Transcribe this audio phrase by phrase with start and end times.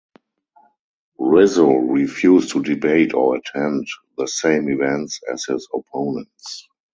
[1.19, 3.85] Rizzo refused to debate or attend
[4.17, 6.67] the same events as his opponents.